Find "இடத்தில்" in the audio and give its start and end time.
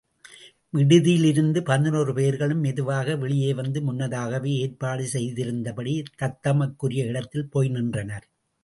7.05-7.49